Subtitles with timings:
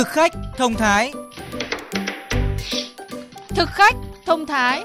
[0.00, 1.12] Thực khách thông thái
[3.48, 4.84] Thực khách thông thái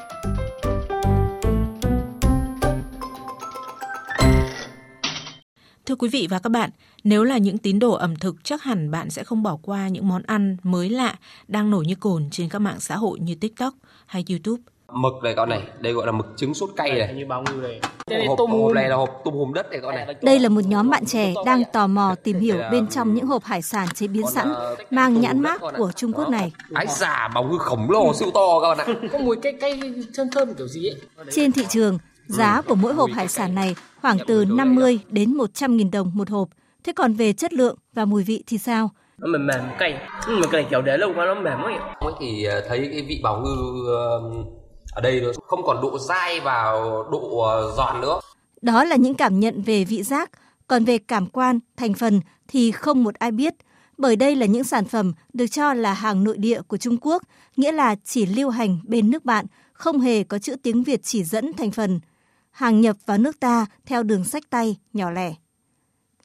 [5.86, 6.70] Thưa quý vị và các bạn,
[7.04, 10.07] nếu là những tín đồ ẩm thực chắc hẳn bạn sẽ không bỏ qua những
[10.07, 11.16] món ăn mới lạ
[11.47, 13.73] đang nổi như cồn trên các mạng xã hội như TikTok
[14.05, 14.63] hay YouTube.
[14.93, 17.13] Mực này con này, đây gọi là mực trứng sốt cay này.
[17.13, 17.79] như bao nhiêu này
[18.28, 20.16] Hộp, hộp, này là hộp tôm hùm đất này con này.
[20.22, 23.44] Đây là một nhóm bạn trẻ đang tò mò tìm hiểu bên trong những hộp
[23.44, 24.54] hải sản chế biến sẵn
[24.90, 26.52] mang nhãn mác của Trung Quốc này.
[26.73, 29.08] Ái giả bóng ngư khổng lồ siêu to các bạn ạ.
[29.12, 29.82] có mùi cay cay
[30.13, 30.96] thơm thơm kiểu gì ấy
[31.32, 35.77] Trên thị trường, giá của mỗi hộp hải sản này khoảng từ 50 đến 100
[35.77, 36.49] nghìn đồng một hộp.
[36.84, 38.90] Thế còn về chất lượng và mùi vị thì sao?
[39.18, 41.74] nó mềm mềm cay nhưng mà cái này kiểu để lâu quá nó mềm ấy
[42.20, 43.84] thì ờ, thấy cái vị bào ngư
[44.95, 46.63] ở đây nó không còn độ dai và
[47.12, 48.20] độ ờ, giòn nữa.
[48.62, 50.31] Đó là những cảm nhận về vị giác,
[50.68, 53.54] còn về cảm quan, thành phần thì không một ai biết,
[53.98, 57.23] bởi đây là những sản phẩm được cho là hàng nội địa của Trung Quốc,
[57.57, 61.23] nghĩa là chỉ lưu hành bên nước bạn, không hề có chữ tiếng Việt chỉ
[61.23, 61.99] dẫn thành phần.
[62.51, 65.34] Hàng nhập vào nước ta theo đường sách tay, nhỏ lẻ.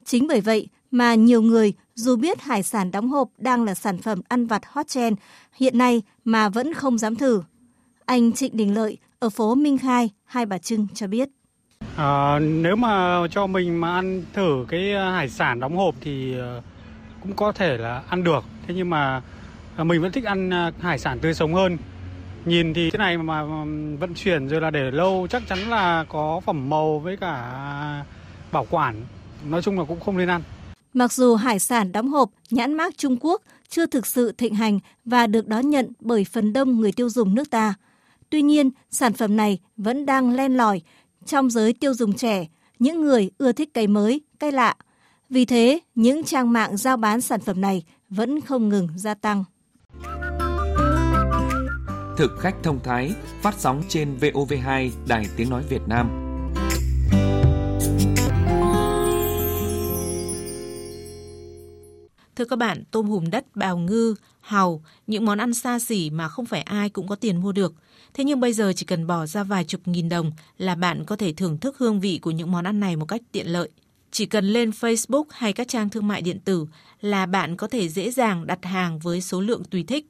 [0.05, 3.97] Chính bởi vậy mà nhiều người dù biết hải sản đóng hộp đang là sản
[3.97, 5.17] phẩm ăn vặt hot trend
[5.53, 7.41] hiện nay mà vẫn không dám thử.
[8.05, 11.29] Anh Trịnh Đình Lợi ở phố Minh Khai, Hai Bà Trưng cho biết.
[11.95, 16.37] À, nếu mà cho mình mà ăn thử cái ờ, hải sản đóng hộp thì
[16.37, 16.61] ờ,
[17.21, 18.43] cũng có thể là ăn được.
[18.67, 19.21] Thế nhưng mà
[19.77, 21.77] ờ, mình vẫn thích ăn hải sản tươi sống hơn.
[22.45, 23.43] Nhìn thì thế này mà
[23.99, 28.03] vận chuyển rồi là để lâu chắc chắn là có phẩm màu với cả
[28.51, 28.95] bảo quản.
[29.45, 30.41] Nói chung là cũng không nên ăn.
[30.93, 34.79] Mặc dù hải sản đóng hộp nhãn mác Trung Quốc chưa thực sự thịnh hành
[35.05, 37.73] và được đón nhận bởi phần đông người tiêu dùng nước ta,
[38.31, 40.81] tuy nhiên sản phẩm này vẫn đang len lỏi
[41.25, 42.47] trong giới tiêu dùng trẻ,
[42.79, 44.75] những người ưa thích cây mới, cây lạ.
[45.29, 49.43] Vì thế, những trang mạng giao bán sản phẩm này vẫn không ngừng gia tăng.
[52.17, 56.30] Thực khách thông thái phát sóng trên VOV2 Đài Tiếng Nói Việt Nam.
[62.41, 66.27] Thưa các bạn, tôm hùm đất, bào ngư, hàu, những món ăn xa xỉ mà
[66.27, 67.73] không phải ai cũng có tiền mua được.
[68.13, 71.15] Thế nhưng bây giờ chỉ cần bỏ ra vài chục nghìn đồng là bạn có
[71.15, 73.69] thể thưởng thức hương vị của những món ăn này một cách tiện lợi.
[74.11, 76.65] Chỉ cần lên Facebook hay các trang thương mại điện tử
[77.01, 80.09] là bạn có thể dễ dàng đặt hàng với số lượng tùy thích.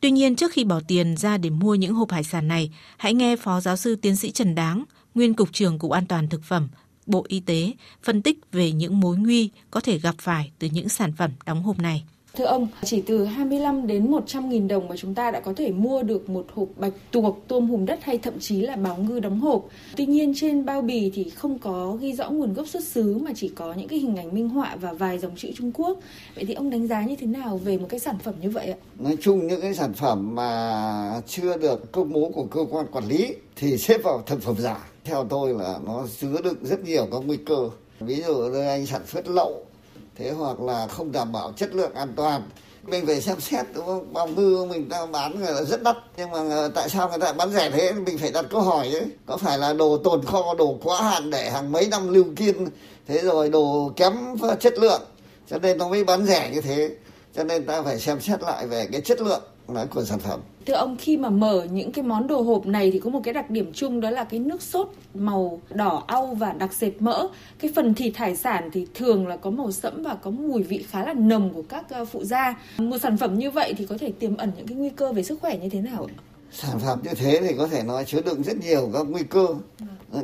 [0.00, 3.14] Tuy nhiên trước khi bỏ tiền ra để mua những hộp hải sản này, hãy
[3.14, 6.44] nghe Phó Giáo sư Tiến sĩ Trần Đáng, Nguyên Cục trưởng Cục An toàn Thực
[6.44, 6.68] phẩm,
[7.10, 7.72] Bộ Y tế,
[8.02, 11.62] phân tích về những mối nguy có thể gặp phải từ những sản phẩm đóng
[11.62, 12.04] hộp này.
[12.34, 15.72] Thưa ông, chỉ từ 25 đến 100 nghìn đồng mà chúng ta đã có thể
[15.72, 19.20] mua được một hộp bạch tuộc, tôm hùm đất hay thậm chí là báo ngư
[19.20, 19.64] đóng hộp.
[19.96, 23.30] Tuy nhiên trên bao bì thì không có ghi rõ nguồn gốc xuất xứ mà
[23.36, 25.98] chỉ có những cái hình ảnh minh họa và vài dòng chữ Trung Quốc.
[26.34, 28.66] Vậy thì ông đánh giá như thế nào về một cái sản phẩm như vậy
[28.66, 28.76] ạ?
[28.98, 33.08] nói chung những cái sản phẩm mà chưa được công bố của cơ quan quản
[33.08, 37.08] lý thì xếp vào thực phẩm giả theo tôi là nó chứa đựng rất nhiều
[37.12, 37.70] các nguy cơ
[38.00, 39.66] ví dụ như anh sản xuất lậu
[40.16, 42.42] thế hoặc là không đảm bảo chất lượng an toàn.
[42.82, 44.12] Mình phải xem xét, đúng không?
[44.12, 45.96] Bao ngư mình ta bán người là rất đắt.
[46.16, 47.92] Nhưng mà tại sao người ta bán rẻ thế?
[47.92, 51.30] Mình phải đặt câu hỏi ấy có phải là đồ tồn kho, đồ quá hạn
[51.30, 52.68] để hàng mấy năm lưu kiên?
[53.08, 54.14] Thế rồi đồ kém
[54.60, 55.02] chất lượng.
[55.50, 56.90] Cho nên nó mới bán rẻ như thế.
[57.36, 59.42] Cho nên ta phải xem xét lại về cái chất lượng
[59.74, 62.90] là của sản phẩm Thưa ông, khi mà mở những cái món đồ hộp này
[62.90, 66.26] thì có một cái đặc điểm chung đó là cái nước sốt màu đỏ au
[66.26, 67.28] và đặc sệt mỡ.
[67.58, 70.84] Cái phần thịt hải sản thì thường là có màu sẫm và có mùi vị
[70.90, 72.58] khá là nồng của các ờ, phụ gia.
[72.78, 75.22] Một sản phẩm như vậy thì có thể tiềm ẩn những cái nguy cơ về
[75.22, 76.14] sức khỏe như thế nào ạ?
[76.52, 79.46] sản phẩm như thế thì có thể nói chứa đựng rất nhiều các nguy cơ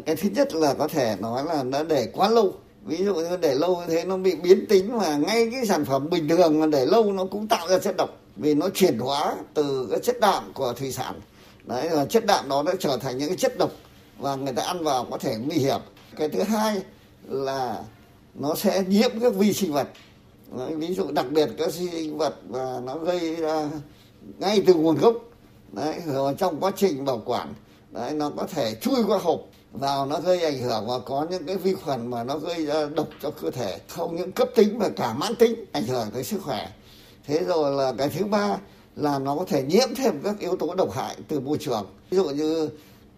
[0.06, 2.52] cái thứ nhất là có thể nói là nó để quá lâu
[2.84, 5.84] ví dụ như để lâu như thế nó bị biến tính mà ngay cái sản
[5.84, 8.98] phẩm bình thường mà để lâu nó cũng tạo ra chất độc vì nó chuyển
[8.98, 11.20] hóa từ cái chất đạm của thủy sản.
[11.64, 13.70] Đấy và chất đạm đó nó trở thành những cái chất độc
[14.18, 15.80] và người ta ăn vào có thể nguy hiểm.
[16.16, 16.80] Cái thứ hai
[17.28, 17.82] là
[18.34, 19.88] nó sẽ nhiễm các vi sinh vật.
[20.58, 23.68] Đấy, ví dụ đặc biệt các vi sinh vật và nó gây ra
[24.38, 25.14] ngay từ nguồn gốc.
[25.72, 27.54] Đấy rồi trong quá trình bảo quản
[27.90, 29.40] đấy nó có thể chui qua hộp
[29.72, 32.86] vào nó gây ảnh hưởng và có những cái vi khuẩn mà nó gây ra
[32.94, 33.78] độc cho cơ thể.
[33.88, 36.68] Không những cấp tính mà cả mãn tính ảnh hưởng tới sức khỏe
[37.26, 38.58] thế rồi là cái thứ ba
[38.96, 41.86] là nó có thể nhiễm thêm các yếu tố độc hại từ môi trường.
[42.10, 42.68] Ví dụ như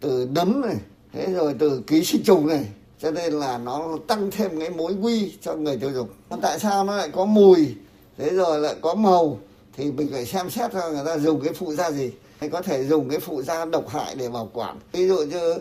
[0.01, 0.77] từ nấm này
[1.13, 2.65] thế rồi từ ký sinh trùng này
[2.99, 6.09] cho nên là nó tăng thêm cái mối nguy cho người tiêu dùng.
[6.43, 7.75] Tại sao nó lại có mùi
[8.19, 9.39] thế rồi lại có màu
[9.77, 12.13] thì mình phải xem xét ra người ta dùng cái phụ gia gì.
[12.39, 14.79] Hay có thể dùng cái phụ gia độc hại để bảo quản.
[14.93, 15.55] Ví dụ như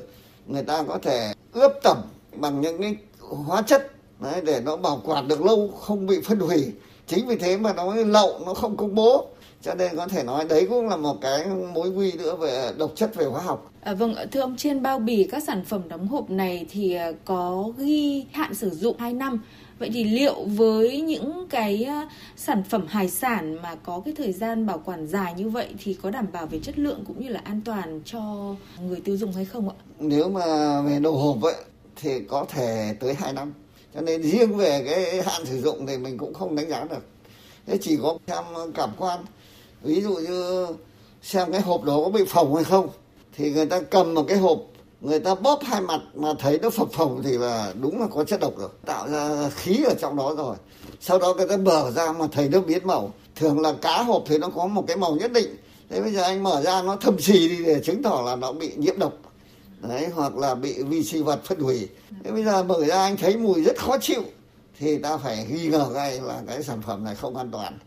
[0.47, 1.97] người ta có thể ướp tẩm
[2.35, 6.39] bằng những cái hóa chất đấy, để nó bảo quản được lâu không bị phân
[6.39, 6.71] hủy
[7.07, 9.27] chính vì thế mà nó lậu nó không công bố
[9.61, 12.91] cho nên có thể nói đấy cũng là một cái mối nguy nữa về độc
[12.95, 16.07] chất về hóa học À, vâng, thưa ông trên bao bì các sản phẩm đóng
[16.07, 19.39] hộp này thì à, có ghi hạn sử dụng 2 năm.
[19.79, 24.33] Vậy thì liệu với những cái à, sản phẩm hải sản mà có cái thời
[24.33, 27.29] gian bảo quản dài như vậy thì có đảm bảo về chất lượng cũng như
[27.29, 29.75] là an toàn cho người tiêu dùng hay không ạ?
[29.99, 31.55] Nếu mà về đồ hộp ấy
[31.95, 33.53] thì có thể tới 2 năm.
[33.95, 37.03] Cho nên riêng về cái hạn sử dụng thì mình cũng không đánh giá được.
[37.67, 38.43] Thế chỉ có xem
[38.75, 39.19] cảm quan.
[39.81, 40.67] Ví dụ như
[41.21, 42.89] xem cái hộp đó có bị phồng hay không.
[43.37, 44.59] Thì người ta cầm một cái hộp,
[45.01, 48.23] người ta bóp hai mặt mà thấy nó phập phồng thì là đúng là có
[48.23, 48.69] chất độc rồi.
[48.85, 50.55] Tạo ra khí ở trong đó rồi.
[51.01, 53.13] Sau đó người ta mở ra mà thấy nó biến màu.
[53.35, 55.55] Thường là cá hộp thì nó có một cái màu nhất định.
[55.89, 58.51] Thế bây giờ anh mở ra nó thâm xì đi để chứng tỏ là nó
[58.51, 59.13] bị nhiễm độc
[59.81, 61.87] đấy hoặc là bị vi sinh vật phân hủy.
[62.23, 64.23] Thế bây giờ mở ra anh thấy mùi rất khó chịu
[64.79, 67.77] thì ta phải nghi ngờ ngay là cái sản phẩm này không an toàn.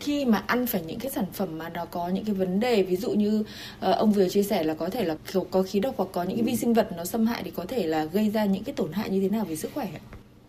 [0.00, 2.82] Khi mà ăn phải những cái sản phẩm mà nó có những cái vấn đề
[2.82, 5.16] ví dụ như uh, ông vừa chia sẻ là có thể là
[5.50, 7.64] có khí độc hoặc có những cái vi sinh vật nó xâm hại thì có
[7.68, 9.88] thể là gây ra những cái tổn hại như thế nào về sức khỏe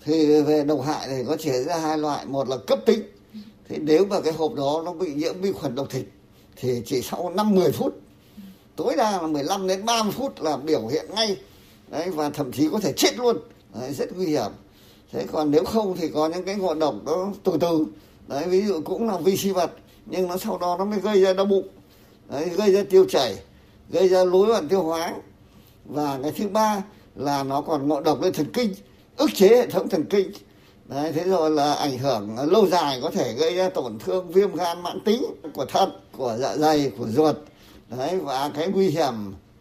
[0.05, 2.99] thì về độc hại thì có chỉ ra hai loại một là cấp tính.
[3.69, 6.05] Thì nếu mà cái hộp đó nó bị nhiễm vi khuẩn độc thịt
[6.55, 8.01] thì chỉ sau 5 10 phút
[8.77, 11.37] tối đa là 15 đến 30 phút là biểu hiện ngay.
[11.87, 13.37] Đấy và thậm chí có thể chết luôn.
[13.79, 14.51] Đấy, rất nguy hiểm.
[15.11, 17.85] Thế còn nếu không thì có những cái ngộ độc nó từ từ.
[18.27, 19.71] Đấy ví dụ cũng là vi sinh vật
[20.05, 21.67] nhưng nó sau đó nó mới gây ra đau bụng.
[22.29, 23.35] Đấy, gây ra tiêu chảy
[23.89, 25.13] gây ra rối loạn tiêu hóa.
[25.85, 26.83] Và cái thứ ba
[27.15, 28.73] là nó còn ngộ độc lên thần kinh
[29.17, 30.31] ức chế hệ thống thần kinh.
[30.85, 34.55] Đấy thế rồi là ảnh hưởng lâu dài có thể gây ra tổn thương viêm
[34.55, 37.35] gan mãn tính của thận của dạ dày của ruột
[37.89, 39.13] đấy và cái nguy hiểm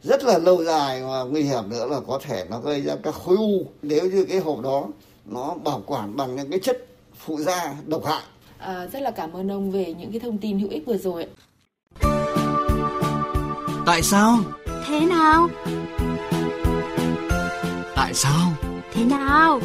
[0.03, 3.15] rất là lâu dài và nguy hiểm nữa là có thể nó gây ra các
[3.15, 4.89] khối u nếu như cái hộp đó
[5.25, 6.87] nó bảo quản bằng những cái chất
[7.25, 8.23] phụ gia độc hại
[8.59, 11.27] À, rất là cảm ơn ông về những cái thông tin hữu ích vừa rồi.
[13.87, 14.39] Tại sao?
[14.87, 15.49] Thế nào?
[17.97, 18.53] Tại sao?
[18.93, 19.61] Thế nào?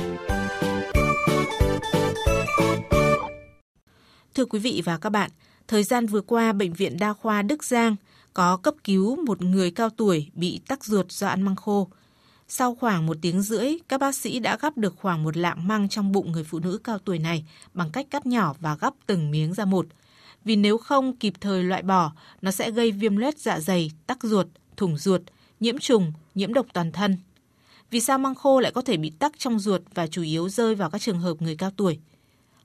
[4.35, 5.31] Thưa quý vị và các bạn,
[5.67, 7.95] thời gian vừa qua, Bệnh viện Đa khoa Đức Giang
[8.33, 11.87] có cấp cứu một người cao tuổi bị tắc ruột do ăn măng khô.
[12.47, 15.89] Sau khoảng một tiếng rưỡi, các bác sĩ đã gắp được khoảng một lạng măng
[15.89, 19.31] trong bụng người phụ nữ cao tuổi này bằng cách cắt nhỏ và gắp từng
[19.31, 19.85] miếng ra một.
[20.45, 22.11] Vì nếu không kịp thời loại bỏ,
[22.41, 24.47] nó sẽ gây viêm loét dạ dày, tắc ruột,
[24.77, 25.21] thủng ruột,
[25.59, 27.17] nhiễm trùng, nhiễm độc toàn thân.
[27.89, 30.75] Vì sao măng khô lại có thể bị tắc trong ruột và chủ yếu rơi
[30.75, 31.99] vào các trường hợp người cao tuổi?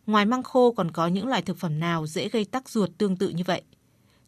[0.07, 3.17] Ngoài măng khô còn có những loại thực phẩm nào dễ gây tắc ruột tương
[3.17, 3.63] tự như vậy?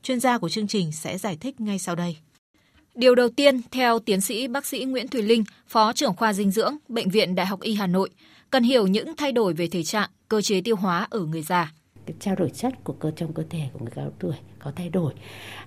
[0.09, 2.17] Chuyên gia của chương trình sẽ giải thích ngay sau đây.
[2.95, 6.51] Điều đầu tiên, theo tiến sĩ bác sĩ Nguyễn Thùy Linh, Phó trưởng khoa dinh
[6.51, 8.11] dưỡng, Bệnh viện Đại học Y Hà Nội,
[8.51, 11.73] cần hiểu những thay đổi về thể trạng, cơ chế tiêu hóa ở người già.
[12.07, 14.89] Cái trao đổi chất của cơ trong cơ thể của người cao tuổi có thay
[14.89, 15.15] đổi,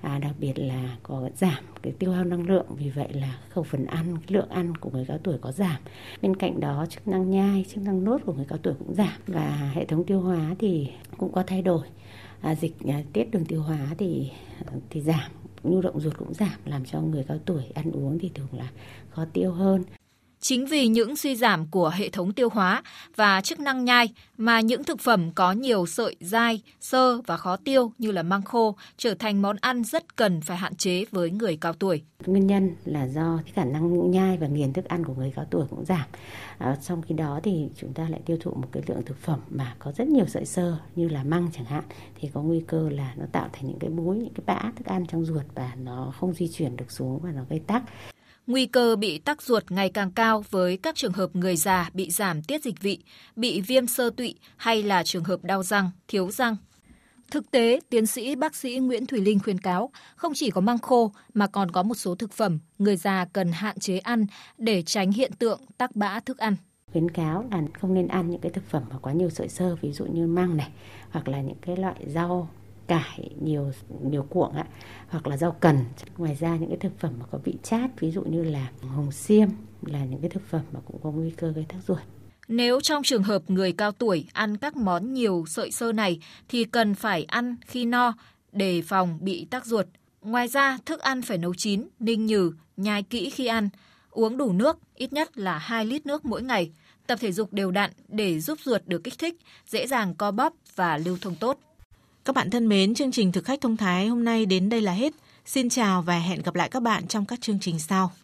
[0.02, 3.64] à, đặc biệt là có giảm cái tiêu hao năng lượng, vì vậy là khẩu
[3.64, 5.82] phần ăn, lượng ăn của người cao tuổi có giảm.
[6.22, 9.22] Bên cạnh đó chức năng nhai, chức năng nốt của người cao tuổi cũng giảm
[9.28, 10.88] và hệ thống tiêu hóa thì
[11.18, 11.88] cũng có thay đổi.
[12.42, 14.32] À, dịch à, tiết đường tiêu hóa thì
[14.90, 15.32] thì giảm
[15.64, 18.72] nhu động ruột cũng giảm làm cho người cao tuổi ăn uống thì thường là
[19.10, 19.84] khó tiêu hơn.
[20.44, 22.84] Chính vì những suy giảm của hệ thống tiêu hóa
[23.16, 27.56] và chức năng nhai mà những thực phẩm có nhiều sợi dai, sơ và khó
[27.56, 31.32] tiêu như là măng khô trở thành món ăn rất cần phải hạn chế với
[31.32, 32.02] người cao tuổi.
[32.26, 35.46] Nguyên nhân là do cái khả năng nhai và nghiền thức ăn của người cao
[35.52, 36.06] tuổi cũng giảm.
[36.58, 39.40] À, trong khi đó thì chúng ta lại tiêu thụ một cái lượng thực phẩm
[39.50, 41.84] mà có rất nhiều sợi sơ như là măng chẳng hạn
[42.16, 44.88] thì có nguy cơ là nó tạo thành những cái búi, những cái bã thức
[44.88, 47.84] ăn trong ruột và nó không di chuyển được xuống và nó gây tắc.
[48.52, 52.10] Nguy cơ bị tắc ruột ngày càng cao với các trường hợp người già bị
[52.10, 53.00] giảm tiết dịch vị,
[53.36, 56.56] bị viêm sơ tụy hay là trường hợp đau răng, thiếu răng.
[57.32, 60.78] Thực tế, tiến sĩ bác sĩ Nguyễn Thùy Linh khuyên cáo, không chỉ có măng
[60.78, 64.26] khô mà còn có một số thực phẩm người già cần hạn chế ăn
[64.58, 66.56] để tránh hiện tượng tắc bã thức ăn.
[66.92, 69.76] Khuyến cáo là không nên ăn những cái thực phẩm mà quá nhiều sợi sơ,
[69.76, 70.70] ví dụ như măng này,
[71.10, 72.50] hoặc là những cái loại rau
[72.92, 73.72] cải nhiều
[74.04, 74.66] nhiều cuộn ạ
[75.08, 75.78] hoặc là rau cần
[76.18, 79.12] ngoài ra những cái thực phẩm mà có vị chát ví dụ như là hồng
[79.12, 79.50] xiêm
[79.82, 82.00] là những cái thực phẩm mà cũng có nguy cơ gây tắc ruột
[82.48, 86.20] nếu trong trường hợp người cao tuổi ăn các món nhiều sợi sơ này
[86.50, 88.14] thì cần phải ăn khi no
[88.52, 89.86] để phòng bị tắc ruột.
[90.22, 93.70] Ngoài ra, thức ăn phải nấu chín, ninh nhừ, nhai kỹ khi ăn,
[94.10, 96.72] uống đủ nước, ít nhất là 2 lít nước mỗi ngày,
[97.08, 99.36] tập thể dục đều đặn để giúp ruột được kích thích,
[99.68, 101.60] dễ dàng co bóp và lưu thông tốt.
[102.26, 104.92] Các bạn thân mến, chương trình thực khách thông thái hôm nay đến đây là
[104.92, 105.14] hết.
[105.46, 108.12] Xin chào và hẹn gặp lại các bạn trong các chương trình sau.